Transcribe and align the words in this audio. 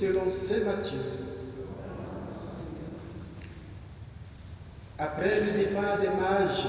selon 0.00 0.30
Saint 0.30 0.64
Matthieu. 0.64 0.98
Après 4.98 5.40
le 5.40 5.58
départ 5.58 5.98
des 6.00 6.08
mages, 6.08 6.66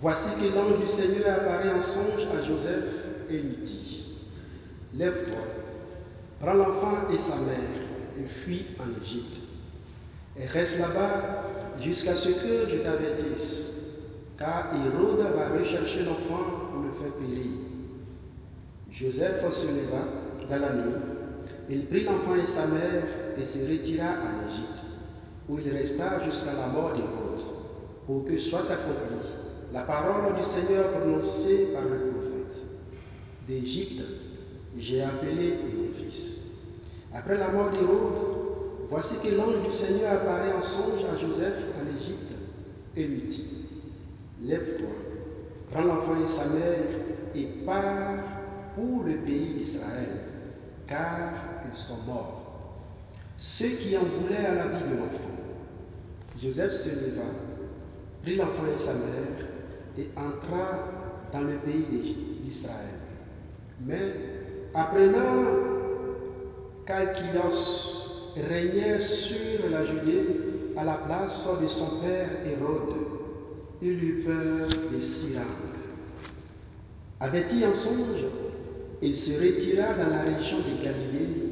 voici 0.00 0.30
que 0.40 0.54
l'ange 0.54 0.80
du 0.80 0.86
Seigneur 0.86 1.38
apparaît 1.38 1.70
en 1.70 1.80
songe 1.80 2.26
à 2.34 2.42
Joseph 2.42 2.84
et 3.28 3.38
lui 3.38 3.56
dit, 3.62 4.04
Lève-toi, 4.94 5.36
prends 6.40 6.54
l'enfant 6.54 7.08
et 7.12 7.18
sa 7.18 7.36
mère 7.36 7.82
et 8.18 8.26
fuis 8.26 8.68
en 8.78 9.02
Égypte. 9.02 9.36
Et 10.38 10.46
reste 10.46 10.78
là-bas 10.78 11.50
jusqu'à 11.82 12.14
ce 12.14 12.28
que 12.28 12.68
je 12.68 12.76
t'avertisse, 12.76 13.72
car 14.38 14.70
Hérode 14.74 15.26
va 15.34 15.58
rechercher 15.58 16.04
l'enfant 16.04 16.70
pour 16.72 16.82
le 16.82 16.90
faire 16.92 17.12
périr. 17.18 17.50
Joseph 18.90 19.50
se 19.50 19.66
leva 19.66 20.04
dans 20.48 20.60
la 20.60 20.72
nuit, 20.72 20.94
il 21.68 21.86
prit 21.86 22.04
l'enfant 22.04 22.34
et 22.34 22.46
sa 22.46 22.66
mère 22.66 23.04
et 23.38 23.44
se 23.44 23.58
retira 23.58 24.06
en 24.06 24.48
Égypte, 24.48 24.80
où 25.48 25.58
il 25.58 25.72
resta 25.72 26.24
jusqu'à 26.24 26.52
la 26.52 26.66
mort 26.66 26.92
d'Hérode, 26.92 27.44
pour 28.06 28.24
que 28.24 28.36
soit 28.36 28.70
accomplie 28.70 29.30
la 29.72 29.82
parole 29.82 30.34
du 30.36 30.42
Seigneur 30.42 30.90
prononcée 30.90 31.70
par 31.72 31.82
le 31.82 32.10
prophète. 32.10 32.62
D'Égypte, 33.48 34.02
j'ai 34.76 35.02
appelé 35.02 35.58
mon 35.74 35.92
fils. 35.92 36.38
Après 37.12 37.38
la 37.38 37.48
mort 37.48 37.70
d'Hérode, 37.70 38.88
voici 38.90 39.14
que 39.22 39.34
l'ange 39.34 39.62
du 39.64 39.70
Seigneur 39.70 40.12
apparaît 40.12 40.52
en 40.52 40.60
songe 40.60 41.04
à 41.12 41.16
Joseph 41.16 41.54
en 41.80 41.96
Égypte 41.96 42.32
et 42.96 43.04
lui 43.04 43.22
dit, 43.22 43.46
Lève-toi, 44.42 44.88
prends 45.70 45.82
l'enfant 45.82 46.22
et 46.22 46.26
sa 46.26 46.46
mère 46.46 46.84
et 47.34 47.44
pars 47.64 48.16
pour 48.74 49.04
le 49.04 49.14
pays 49.16 49.54
d'Israël, 49.54 50.33
car 50.86 51.32
ils 51.70 51.76
sont 51.76 51.98
morts. 52.06 52.40
Ceux 53.36 53.70
qui 53.70 53.96
en 53.96 54.02
voulaient 54.02 54.46
à 54.46 54.54
la 54.54 54.66
vie 54.68 54.84
de 54.84 54.96
l'enfant. 54.96 55.18
Joseph 56.40 56.72
se 56.72 56.88
leva, 56.88 57.22
prit 58.22 58.36
l'enfant 58.36 58.64
et 58.72 58.78
sa 58.78 58.94
mère 58.94 59.46
et 59.96 60.08
entra 60.16 60.90
dans 61.32 61.40
le 61.40 61.56
pays 61.56 62.40
d'Israël. 62.42 63.00
Mais 63.84 64.14
apprenant 64.74 65.44
qu'Alchios 66.86 68.34
régnait 68.36 68.98
sur 68.98 69.70
la 69.70 69.84
Judée 69.84 70.26
à 70.76 70.84
la 70.84 70.94
place 70.94 71.46
de 71.60 71.66
son 71.66 72.00
père 72.00 72.28
Hérode, 72.44 72.96
il 73.80 74.04
eut 74.04 74.24
peur 74.24 74.68
des 74.90 75.00
Syriens. 75.00 75.42
Avait-il 77.20 77.64
un 77.64 77.72
songe? 77.72 78.24
Il 79.02 79.16
se 79.16 79.32
retira 79.32 79.94
dans 79.94 80.10
la 80.10 80.22
région 80.22 80.58
de 80.58 80.82
Galilée 80.82 81.44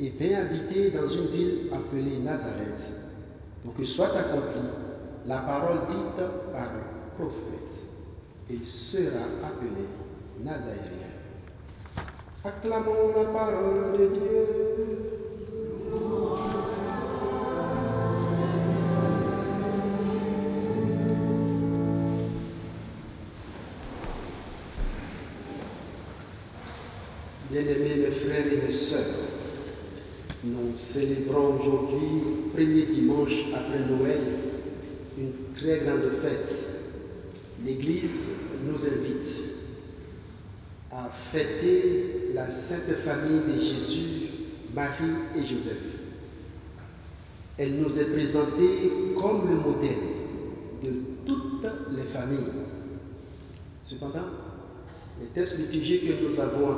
et 0.00 0.10
vint 0.10 0.40
habiter 0.40 0.90
dans 0.90 1.06
une 1.06 1.26
ville 1.26 1.70
appelée 1.72 2.18
Nazareth, 2.18 2.90
pour 3.64 3.74
que 3.74 3.84
soit 3.84 4.16
accomplie 4.16 4.68
la 5.26 5.38
parole 5.38 5.78
dite 5.90 6.26
par 6.52 6.72
le 6.74 7.16
prophète. 7.16 7.84
Il 8.50 8.66
sera 8.66 9.24
appelé 9.44 9.84
Nazaréen. 10.42 11.08
Acclamons 12.44 13.12
la 13.16 13.24
parole 13.24 13.98
de 13.98 14.06
Dieu. 14.06 14.97
Bien-aimés 27.58 27.96
mes 27.96 28.10
frères 28.12 28.52
et 28.52 28.62
mes 28.62 28.70
sœurs, 28.70 29.00
nous 30.44 30.72
célébrons 30.72 31.58
aujourd'hui, 31.58 32.52
premier 32.54 32.86
dimanche 32.86 33.32
après 33.52 33.80
Noël, 33.80 34.20
une 35.18 35.32
très 35.56 35.80
grande 35.80 36.08
fête. 36.22 36.68
L'Église 37.66 38.30
nous 38.64 38.76
invite 38.76 39.42
à 40.92 41.10
fêter 41.32 42.30
la 42.32 42.48
sainte 42.48 42.94
famille 43.04 43.40
de 43.52 43.60
Jésus, 43.60 44.28
Marie 44.72 45.04
et 45.34 45.40
Joseph. 45.40 45.82
Elle 47.56 47.74
nous 47.74 47.98
est 47.98 48.12
présentée 48.12 48.92
comme 49.20 49.50
le 49.50 49.56
modèle 49.56 49.98
de 50.84 50.90
toutes 51.26 51.66
les 51.96 52.04
familles. 52.04 52.52
Cependant, 53.84 54.26
les 55.20 55.26
textes 55.26 55.58
liturgiques 55.58 56.06
que 56.06 56.22
nous 56.22 56.38
avons 56.38 56.68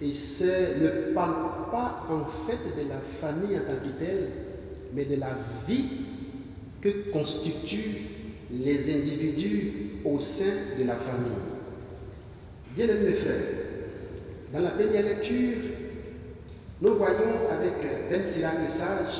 entendus 0.00 0.80
ne 0.80 1.12
parlent 1.12 1.70
pas 1.70 2.06
en 2.08 2.24
fait 2.46 2.82
de 2.82 2.88
la 2.88 3.00
famille 3.20 3.56
en 3.56 3.60
tant 3.60 3.78
que 3.82 4.04
telle, 4.04 4.28
mais 4.94 5.04
de 5.04 5.16
la 5.16 5.30
vie 5.66 5.84
que 6.80 7.10
constituent 7.10 8.06
les 8.50 8.94
individus 8.94 9.72
au 10.04 10.18
sein 10.18 10.44
de 10.78 10.84
la 10.84 10.94
famille. 10.94 11.32
Bien 12.76 12.88
aimés 12.88 13.10
mes 13.10 13.14
frères, 13.14 13.42
dans 14.52 14.60
la 14.60 14.70
première 14.70 15.02
lecture, 15.02 15.56
nous 16.80 16.94
voyons 16.94 17.50
avec 17.50 18.08
Ben 18.08 18.24
Sirac 18.24 18.54
le 18.62 18.68
sage 18.68 19.14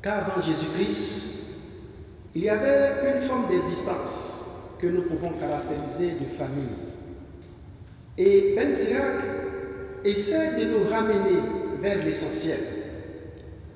qu'avant 0.00 0.40
Jésus-Christ, 0.40 1.22
il 2.34 2.44
y 2.44 2.48
avait 2.48 3.16
une 3.16 3.22
forme 3.22 3.48
d'existence 3.48 4.44
que 4.78 4.86
nous 4.86 5.02
pouvons 5.02 5.32
caractériser 5.32 6.12
de 6.12 6.26
famille. 6.38 6.68
Et 8.16 8.54
Ben 8.54 8.72
Sirac 8.72 9.45
essaie 10.06 10.64
de 10.64 10.70
nous 10.70 10.90
ramener 10.90 11.40
vers 11.80 12.04
l'essentiel. 12.04 12.60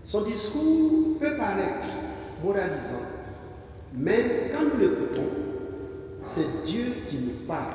Son 0.04 0.22
discours 0.22 1.18
peut 1.18 1.36
paraître 1.36 1.86
moralisant, 2.42 3.06
mais 3.94 4.50
quand 4.52 4.62
nous 4.62 4.80
l'écoutons, 4.80 5.30
c'est 6.24 6.62
Dieu 6.64 6.86
qui 7.06 7.16
nous 7.18 7.46
parle. 7.46 7.74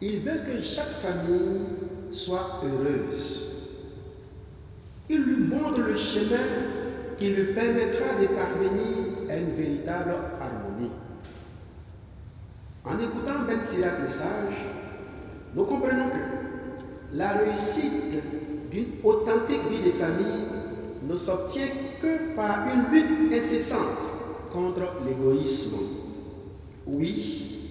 Il 0.00 0.20
veut 0.20 0.40
que 0.44 0.60
chaque 0.60 1.00
famille 1.00 1.60
soit 2.10 2.60
heureuse. 2.64 3.48
Il 5.08 5.22
lui 5.22 5.44
montre 5.46 5.80
le 5.80 5.94
chemin 5.94 6.46
qui 7.16 7.30
lui 7.30 7.52
permettra 7.54 8.20
de 8.20 8.26
parvenir 8.26 9.30
à 9.30 9.36
une 9.36 9.54
véritable 9.54 10.14
harmonie. 10.40 10.90
En 12.84 12.98
écoutant 12.98 13.44
Ben 13.46 13.62
Sirac 13.62 14.00
le 14.02 14.08
sage, 14.08 14.66
nous 15.54 15.64
comprenons 15.64 16.08
que 16.08 16.41
la 17.14 17.32
réussite 17.32 18.70
d'une 18.70 18.88
authentique 19.04 19.68
vie 19.70 19.90
de 19.90 19.92
famille 19.92 20.46
ne 21.02 21.16
s'obtient 21.16 21.68
que 22.00 22.34
par 22.34 22.66
une 22.72 22.92
lutte 22.92 23.32
incessante 23.32 23.98
contre 24.50 24.82
l'égoïsme. 25.06 25.76
Oui, 26.86 27.70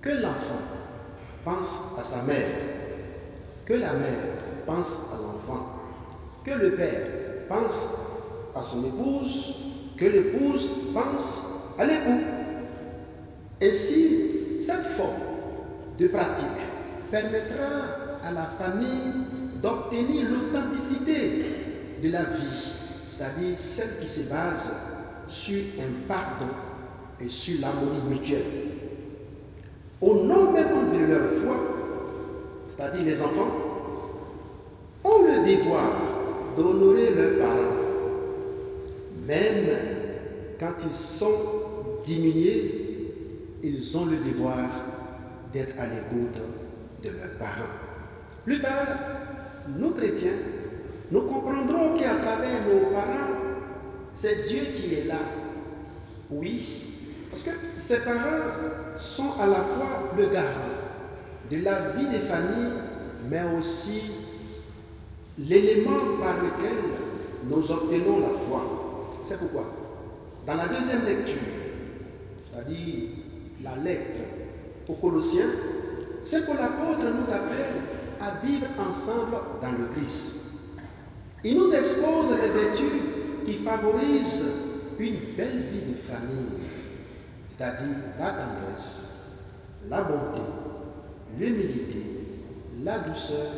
que 0.00 0.10
l'enfant 0.10 0.62
pense 1.44 1.96
à 1.98 2.02
sa 2.02 2.22
mère, 2.22 2.48
que 3.64 3.74
la 3.74 3.92
mère 3.92 4.18
pense 4.66 5.10
à 5.12 5.16
l'enfant, 5.16 5.66
que 6.44 6.50
le 6.50 6.74
père 6.74 7.46
pense 7.48 7.88
à 8.54 8.62
son 8.62 8.84
épouse, 8.84 9.54
que 9.96 10.04
l'épouse 10.06 10.70
pense 10.94 11.42
à 11.78 11.84
l'époux. 11.84 12.20
Ainsi, 13.62 14.58
cette 14.58 14.86
forme 14.96 15.12
de 15.98 16.08
pratique 16.08 16.46
permettra 17.10 18.11
à 18.22 18.30
la 18.32 18.46
famille 18.58 19.12
d'obtenir 19.62 20.26
l'authenticité 20.30 21.44
de 22.02 22.10
la 22.10 22.24
vie, 22.24 22.72
c'est-à-dire 23.08 23.58
celle 23.58 24.00
qui 24.00 24.08
se 24.08 24.28
base 24.28 24.70
sur 25.28 25.60
un 25.78 26.06
pardon 26.08 26.52
et 27.20 27.28
sur 27.28 27.60
l'harmonie 27.60 28.02
mutuelle. 28.08 28.42
Au 30.00 30.22
nom 30.24 30.52
même 30.52 30.92
de 30.92 31.04
leur 31.04 31.32
foi, 31.42 31.56
c'est-à-dire 32.68 33.04
les 33.04 33.22
enfants, 33.22 33.52
ont 35.04 35.22
le 35.22 35.56
devoir 35.56 35.92
d'honorer 36.56 37.14
leurs 37.14 37.38
parents, 37.38 37.76
même 39.26 39.66
quand 40.58 40.74
ils 40.84 40.94
sont 40.94 41.32
diminués 42.04 42.82
ils 43.62 43.96
ont 43.96 44.06
le 44.06 44.16
devoir 44.16 44.58
d'être 45.52 45.78
à 45.78 45.86
l'écoute 45.86 46.40
de 47.02 47.10
leurs 47.10 47.38
parents. 47.38 47.91
Plus 48.44 48.60
tard, 48.60 48.86
nous 49.78 49.90
chrétiens, 49.90 50.32
nous 51.12 51.20
comprendrons 51.22 51.96
qu'à 51.96 52.16
travers 52.16 52.62
nos 52.66 52.90
parents, 52.90 53.36
c'est 54.12 54.48
Dieu 54.48 54.62
qui 54.74 54.94
est 54.94 55.04
là. 55.04 55.20
Oui, 56.28 56.82
parce 57.30 57.42
que 57.44 57.50
ces 57.76 58.00
parents 58.00 58.96
sont 58.96 59.40
à 59.40 59.46
la 59.46 59.56
fois 59.56 60.10
le 60.16 60.26
garant 60.26 60.74
de 61.50 61.58
la 61.58 61.90
vie 61.90 62.08
des 62.08 62.26
familles, 62.26 62.72
mais 63.30 63.42
aussi 63.56 64.10
l'élément 65.38 66.18
par 66.20 66.36
lequel 66.38 66.76
nous 67.48 67.70
obtenons 67.70 68.20
la 68.20 68.38
foi. 68.48 69.18
C'est 69.22 69.38
pourquoi, 69.38 69.72
dans 70.46 70.54
la 70.54 70.66
deuxième 70.66 71.04
lecture, 71.04 71.38
c'est-à-dire 72.50 73.08
la 73.62 73.76
lettre 73.76 74.18
aux 74.88 74.94
Colossiens, 74.94 75.46
c'est 76.22 76.44
que 76.44 76.50
l'apôtre 76.56 77.04
nous 77.04 77.32
appelle 77.32 78.01
vivre 78.42 78.66
ensemble 78.78 79.36
dans 79.60 79.72
le 79.72 79.86
Christ. 79.94 80.36
Il 81.44 81.58
nous 81.58 81.72
expose 81.72 82.30
les 82.30 82.48
vertus 82.48 83.02
qui 83.44 83.54
favorisent 83.54 84.44
une 84.98 85.34
belle 85.36 85.64
vie 85.70 85.92
de 85.92 85.96
famille, 86.02 86.60
c'est-à-dire 87.48 87.96
la 88.18 88.30
tendresse, 88.30 89.12
la 89.88 90.02
bonté, 90.02 90.42
l'humilité, 91.38 92.06
la 92.84 92.98
douceur, 93.00 93.52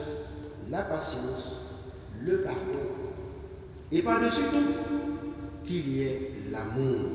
la 0.71 0.83
patience, 0.83 1.75
le 2.23 2.39
pardon, 2.39 2.59
et 3.93 4.03
par-dessus 4.03 4.43
tout, 4.51 5.67
qu'il 5.67 5.89
y 5.89 6.03
ait 6.03 6.33
l'amour. 6.51 7.11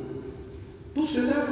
Tout 0.94 1.06
cela 1.06 1.46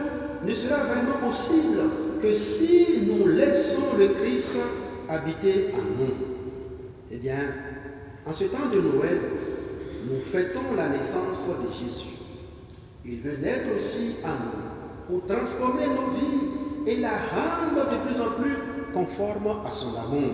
ne 0.45 0.53
sera 0.53 0.83
vraiment 0.83 1.17
possible 1.27 1.79
que 2.21 2.33
si 2.33 2.99
nous 3.07 3.27
laissons 3.27 3.97
le 3.97 4.09
Christ 4.09 4.57
habiter 5.09 5.71
en 5.73 5.77
nous. 5.77 6.13
Eh 7.09 7.17
bien, 7.17 7.39
en 8.25 8.33
ce 8.33 8.45
temps 8.45 8.69
de 8.71 8.81
Noël, 8.81 9.19
nous 10.09 10.21
fêtons 10.21 10.75
la 10.75 10.89
naissance 10.89 11.47
de 11.47 11.71
Jésus. 11.73 12.17
Il 13.05 13.19
veut 13.19 13.37
naître 13.37 13.67
aussi 13.75 14.15
en 14.23 14.29
nous 14.29 15.19
pour 15.19 15.25
transformer 15.25 15.87
nos 15.87 16.11
vies 16.11 16.91
et 16.91 16.97
la 16.97 17.11
rendre 17.11 17.89
de 17.89 18.07
plus 18.07 18.21
en 18.21 18.31
plus 18.41 18.57
conforme 18.93 19.65
à 19.65 19.69
son 19.69 19.95
amour. 19.97 20.31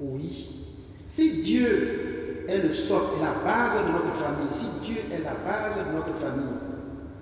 Oui, 0.00 0.64
si 1.06 1.42
Dieu 1.42 2.44
est 2.48 2.58
le 2.58 2.72
socle, 2.72 3.20
la 3.22 3.42
base 3.44 3.78
de 3.86 3.92
notre 3.92 4.14
famille, 4.18 4.50
si 4.50 4.66
Dieu 4.82 5.02
est 5.10 5.22
la 5.22 5.34
base 5.34 5.76
de 5.76 5.96
notre 5.96 6.14
famille, 6.18 6.56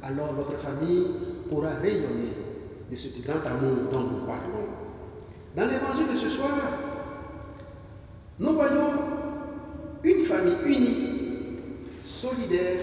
alors 0.02 0.32
notre 0.32 0.58
famille 0.58 1.06
pourra 1.48 1.74
rayonner 1.80 2.32
de 2.90 2.96
ce 2.96 3.08
grand 3.22 3.44
amour 3.46 3.90
dont 3.90 4.00
nous 4.00 4.26
parlons. 4.26 4.68
Dans 5.54 5.66
l'évangile 5.66 6.06
de 6.12 6.16
ce 6.16 6.28
soir, 6.28 6.50
nous 8.38 8.52
voyons 8.54 8.92
une 10.02 10.24
famille 10.24 10.56
unie, 10.64 11.08
solidaire, 12.02 12.80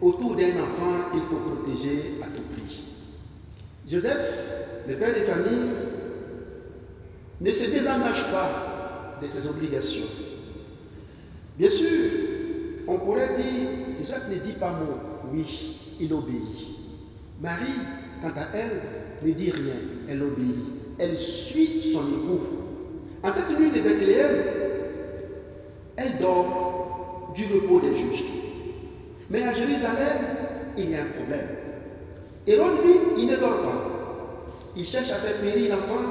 autour 0.00 0.34
d'un 0.34 0.48
enfant 0.48 1.10
qu'il 1.12 1.20
faut 1.22 1.36
protéger 1.36 2.18
à 2.22 2.26
tout 2.26 2.42
prix. 2.52 2.84
Joseph, 3.86 4.34
le 4.88 4.96
père 4.96 5.12
des 5.14 5.22
familles, 5.22 5.70
ne 7.40 7.50
se 7.50 7.70
désengage 7.70 8.30
pas 8.30 9.18
de 9.20 9.26
ses 9.26 9.46
obligations. 9.46 10.08
Bien 11.58 11.68
sûr, 11.68 11.88
on 12.88 12.98
pourrait 12.98 13.36
dire, 13.36 13.68
Joseph 13.98 14.22
ne 14.30 14.36
dit 14.36 14.52
pas 14.52 14.70
mot, 14.70 15.30
oui, 15.32 15.76
il 16.00 16.12
obéit. 16.14 16.66
Marie, 17.42 17.66
quant 18.22 18.32
à 18.40 18.56
elle, 18.56 18.80
ne 19.22 19.32
dit 19.32 19.50
rien, 19.50 19.74
elle 20.08 20.22
obéit. 20.22 20.79
Elle 21.00 21.16
suit 21.16 21.80
son 21.92 22.00
époux. 22.00 22.40
En 23.22 23.32
cette 23.32 23.58
nuit 23.58 23.70
de 23.70 23.80
Bethléem, 23.80 24.44
elle 25.96 26.18
dort 26.18 27.32
du 27.34 27.44
repos 27.46 27.80
des 27.80 27.94
justes. 27.94 28.26
Mais 29.30 29.42
à 29.44 29.54
Jérusalem, 29.54 30.18
il 30.76 30.90
y 30.90 30.94
a 30.94 31.02
un 31.02 31.06
problème. 31.06 31.48
Hérode, 32.46 32.84
lui, 32.84 32.94
il 33.16 33.26
ne 33.28 33.36
dort 33.36 33.62
pas. 33.62 33.86
Il 34.76 34.84
cherche 34.84 35.10
à 35.10 35.16
faire 35.16 35.40
périr 35.40 35.74
l'enfant 35.74 36.02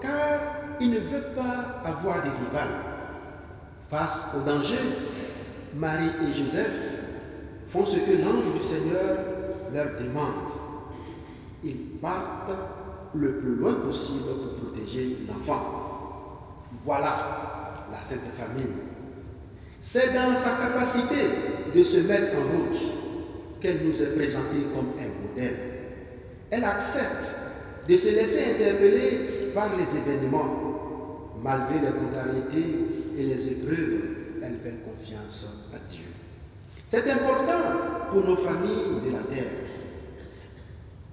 car 0.00 0.40
il 0.80 0.90
ne 0.92 0.98
veut 0.98 1.24
pas 1.34 1.82
avoir 1.84 2.22
des 2.22 2.30
rivales. 2.30 2.78
Face 3.90 4.24
au 4.34 4.48
danger, 4.48 4.78
Marie 5.74 6.10
et 6.26 6.32
Joseph 6.32 6.72
font 7.68 7.84
ce 7.84 7.96
que 7.96 8.12
l'ange 8.12 8.52
du 8.54 8.64
Seigneur 8.64 9.18
leur 9.74 9.88
demande. 10.00 10.52
Ils 11.62 11.98
partent 12.00 12.50
le 13.14 13.32
plus 13.32 13.56
loin 13.56 13.74
possible 13.74 14.20
pour 14.24 14.68
protéger 14.68 15.18
l'enfant. 15.28 16.68
Voilà 16.84 17.86
la 17.90 18.00
Sainte 18.00 18.20
Famille. 18.38 18.72
C'est 19.80 20.14
dans 20.14 20.34
sa 20.34 20.50
capacité 20.50 21.16
de 21.74 21.82
se 21.82 21.98
mettre 21.98 22.36
en 22.36 22.56
route 22.56 22.78
qu'elle 23.60 23.84
nous 23.84 24.02
est 24.02 24.14
présentée 24.14 24.66
comme 24.74 24.92
un 24.98 25.28
modèle. 25.28 25.56
Elle 26.50 26.64
accepte 26.64 27.32
de 27.88 27.96
se 27.96 28.08
laisser 28.08 28.54
interpeller 28.54 29.50
par 29.54 29.76
les 29.76 29.96
événements. 29.96 30.58
Malgré 31.42 31.80
les 31.80 31.92
contrariétés 31.92 32.76
et 33.16 33.26
les 33.26 33.48
épreuves, 33.48 34.00
elle 34.40 34.58
fait 34.62 34.76
confiance 34.84 35.70
à 35.74 35.90
Dieu. 35.90 36.04
C'est 36.86 37.10
important 37.10 37.60
pour 38.10 38.24
nos 38.24 38.36
familles 38.36 39.00
de 39.04 39.10
la 39.10 39.22
terre. 39.34 39.50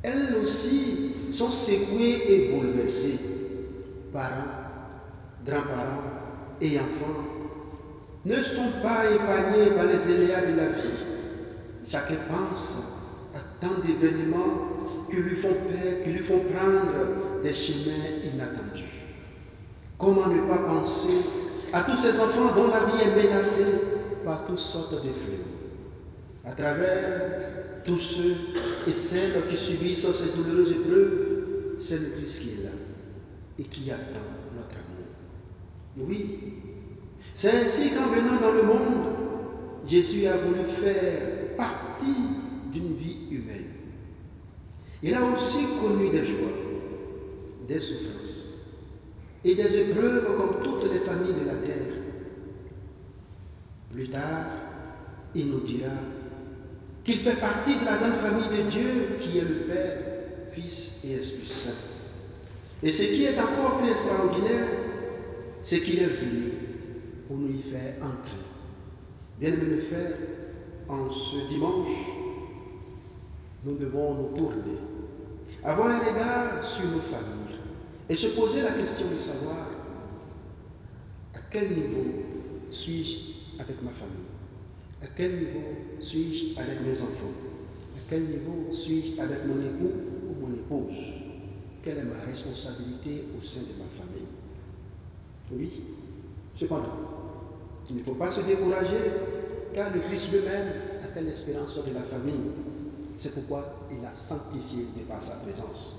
Elles 0.03 0.35
aussi 0.39 1.15
sont 1.31 1.49
secouées 1.49 2.23
et 2.27 2.51
bouleversées. 2.51 3.19
Parents, 4.11 4.29
grands-parents 5.45 6.03
et 6.61 6.79
enfants 6.79 7.23
ne 8.25 8.41
sont 8.41 8.71
pas 8.81 9.05
épargnés 9.11 9.71
par 9.75 9.85
les 9.85 10.09
éléas 10.09 10.41
de 10.41 10.57
la 10.57 10.67
vie. 10.69 10.99
Chacun 11.87 12.15
pense 12.27 12.73
à 13.33 13.39
tant 13.61 13.79
d'événements 13.85 15.07
qui 15.09 15.17
lui 15.17 15.35
font 15.37 15.49
peur, 15.49 16.03
qui 16.03 16.09
lui 16.09 16.23
font 16.23 16.41
prendre 16.53 17.41
des 17.43 17.53
chemins 17.53 18.31
inattendus. 18.33 18.83
Comment 19.97 20.27
ne 20.27 20.41
pas 20.47 20.57
penser 20.57 21.25
à 21.73 21.81
tous 21.81 21.97
ces 21.97 22.19
enfants 22.19 22.53
dont 22.55 22.67
la 22.67 22.85
vie 22.85 23.03
est 23.03 23.23
menacée 23.27 23.65
par 24.25 24.45
toutes 24.45 24.59
sortes 24.59 24.93
de 24.95 24.99
fléaux? 24.99 25.58
À 26.49 26.53
travers 26.53 27.83
tous 27.83 27.99
ceux 27.99 28.35
et 28.87 28.91
celles 28.91 29.45
qui 29.49 29.55
subissent 29.55 30.11
ces 30.11 30.35
douloureuses 30.35 30.71
épreuves, 30.71 31.75
c'est 31.79 31.99
le 31.99 32.07
Christ 32.17 32.41
qui 32.41 32.49
est 32.49 32.63
là 32.63 32.71
et 33.59 33.63
qui 33.63 33.91
attend 33.91 34.25
notre 34.55 34.71
amour. 34.71 36.07
Oui, 36.09 36.39
c'est 37.35 37.51
ainsi 37.51 37.91
qu'en 37.91 38.07
venant 38.07 38.41
dans 38.41 38.51
le 38.51 38.63
monde, 38.63 39.15
Jésus 39.85 40.25
a 40.25 40.37
voulu 40.37 40.61
faire 40.81 41.55
partie 41.55 42.15
d'une 42.71 42.95
vie 42.95 43.27
humaine. 43.29 43.67
Il 45.03 45.13
a 45.13 45.23
aussi 45.23 45.65
connu 45.79 46.09
des 46.09 46.25
joies, 46.25 46.49
des 47.67 47.77
souffrances 47.77 48.55
et 49.45 49.53
des 49.53 49.77
épreuves 49.77 50.35
comme 50.35 50.63
toutes 50.63 50.91
les 50.91 50.99
familles 50.99 51.35
de 51.41 51.45
la 51.45 51.55
terre. 51.55 51.93
Plus 53.93 54.09
tard, 54.09 54.45
il 55.35 55.51
nous 55.51 55.59
dira 55.59 55.91
qu'il 57.03 57.19
fait 57.19 57.39
partie 57.39 57.77
de 57.77 57.85
la 57.85 57.97
grande 57.97 58.19
famille 58.21 58.57
de 58.57 58.69
Dieu 58.69 59.17
qui 59.19 59.37
est 59.37 59.41
le 59.41 59.55
Père, 59.67 59.97
Fils 60.51 60.99
et 61.03 61.13
Esprit 61.13 61.47
Saint. 61.47 61.69
Et 62.81 62.91
ce 62.91 63.03
qui 63.03 63.23
est 63.23 63.39
encore 63.39 63.79
plus 63.79 63.91
extraordinaire, 63.91 64.67
c'est 65.63 65.81
qu'il 65.81 65.99
est 65.99 66.07
venu 66.07 66.51
pour 67.27 67.37
nous 67.37 67.49
y 67.49 67.61
faire 67.61 67.95
entrer. 68.01 68.37
Bien 69.39 69.49
aimés 69.49 69.81
frères, 69.89 70.13
en 70.87 71.09
ce 71.09 71.47
dimanche, 71.47 71.87
nous 73.63 73.75
devons 73.75 74.13
nous 74.15 74.37
tourner, 74.37 74.79
avoir 75.63 75.89
un 75.89 75.99
regard 75.99 76.63
sur 76.63 76.85
nos 76.85 77.01
familles 77.01 77.59
et 78.07 78.15
se 78.15 78.27
poser 78.27 78.61
la 78.61 78.71
question 78.71 79.07
de 79.11 79.17
savoir 79.17 79.67
à 81.35 81.39
quel 81.51 81.69
niveau 81.69 82.05
suis-je 82.71 83.61
avec 83.61 83.81
ma 83.83 83.91
famille 83.91 84.15
À 85.01 85.07
quel 85.15 85.37
niveau 85.37 85.61
suis-je 85.99 86.59
avec 86.59 86.81
mes 86.81 87.01
enfants? 87.01 87.31
À 87.95 87.99
quel 88.09 88.23
niveau 88.23 88.69
suis-je 88.69 89.21
avec 89.21 89.45
mon 89.45 89.61
époux 89.61 89.93
ou 90.27 90.45
mon 90.45 90.53
épouse? 90.53 90.97
Quelle 91.81 91.99
est 91.99 92.03
ma 92.03 92.19
responsabilité 92.25 93.23
au 93.37 93.41
sein 93.41 93.61
de 93.61 93.79
ma 93.79 93.87
famille? 93.97 94.27
Oui, 95.51 95.71
cependant, 96.55 96.99
il 97.89 97.95
ne 97.95 98.03
faut 98.03 98.15
pas 98.15 98.27
se 98.27 98.41
décourager, 98.41 99.11
car 99.73 99.93
le 99.93 100.01
Christ 100.01 100.31
lui-même 100.31 100.67
a 101.01 101.07
fait 101.07 101.21
l'espérance 101.21 101.77
de 101.77 101.93
la 101.93 102.01
famille. 102.01 102.51
C'est 103.15 103.33
pourquoi 103.33 103.87
il 103.89 104.05
a 104.05 104.13
sanctifié 104.13 104.87
de 104.97 105.03
par 105.03 105.21
sa 105.21 105.35
présence. 105.37 105.95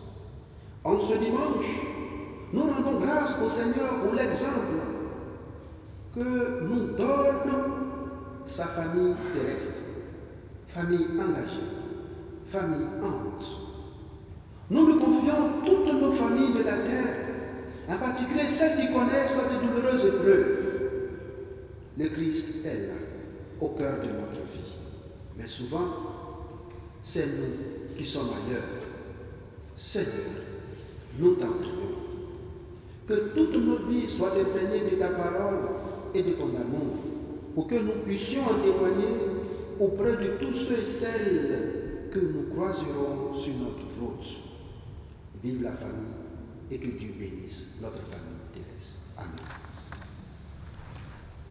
En 0.84 0.98
ce 0.98 1.14
dimanche, 1.14 1.64
nous 2.52 2.62
rendons 2.62 3.00
grâce 3.00 3.30
au 3.42 3.48
Seigneur 3.48 4.00
pour 4.02 4.12
l'exemple 4.12 4.76
que 6.14 6.64
nous 6.64 6.96
donne 6.96 7.89
sa 8.46 8.66
famille 8.66 9.14
terrestre, 9.34 9.80
famille 10.68 11.06
engagée, 11.18 11.70
famille 12.50 12.86
en 13.02 13.08
route. 13.08 13.46
Nous 14.70 14.86
lui 14.86 14.98
confions 14.98 15.62
toutes 15.64 15.92
nos 15.92 16.12
familles 16.12 16.54
de 16.54 16.62
la 16.62 16.78
terre, 16.78 17.14
en 17.88 17.96
particulier 17.96 18.48
celles 18.48 18.78
qui 18.78 18.92
connaissent 18.92 19.36
de 19.36 19.66
douloureuses 19.66 20.04
épreuves. 20.04 20.56
Le 21.98 22.08
Christ 22.08 22.64
est 22.64 22.86
là, 22.86 22.94
au 23.60 23.68
cœur 23.68 23.98
de 23.98 24.06
notre 24.06 24.42
vie. 24.52 24.74
Mais 25.36 25.46
souvent, 25.46 25.88
c'est 27.02 27.26
nous 27.26 27.96
qui 27.96 28.06
sommes 28.06 28.28
ailleurs. 28.28 28.62
Seigneur, 29.76 30.10
nous 31.18 31.34
t'en 31.34 31.48
prions. 31.48 32.00
Que 33.08 33.34
toute 33.34 33.56
notre 33.56 33.86
vie 33.86 34.06
soit 34.06 34.32
imprégnée 34.38 34.88
de 34.90 34.96
ta 34.96 35.08
parole 35.08 35.58
et 36.14 36.22
de 36.22 36.32
ton 36.32 36.48
amour, 36.48 36.96
pour 37.54 37.66
que 37.66 37.74
nous 37.74 38.02
puissions 38.04 38.42
en 38.42 38.60
témoigner 38.60 39.16
auprès 39.78 40.16
de 40.16 40.36
tous 40.38 40.52
ceux 40.52 40.78
et 40.78 40.86
celles 40.86 42.08
que 42.10 42.18
nous 42.18 42.54
croiserons 42.54 43.34
sur 43.34 43.54
notre 43.54 43.86
route. 44.00 44.36
Vive 45.42 45.62
la 45.62 45.72
famille 45.72 46.14
et 46.70 46.78
que 46.78 46.88
Dieu 46.88 47.12
bénisse 47.18 47.66
notre 47.80 48.02
famille. 48.02 48.40